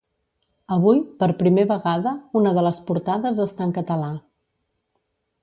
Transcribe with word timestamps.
Avui, 0.75 1.01
per 1.19 1.29
primer 1.41 1.65
vegada, 1.73 2.13
una 2.41 2.55
de 2.59 2.65
les 2.69 2.81
portades 2.89 3.43
està 3.47 3.69
en 3.69 3.75
català. 3.79 4.11